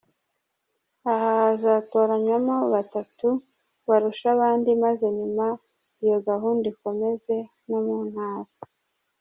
[1.11, 3.27] Aha hazatoranywamo batatu
[3.87, 5.45] barusha abandi maze nyuma
[6.03, 7.37] iyo gahunda ikomereze
[7.69, 8.49] no mu Ntara.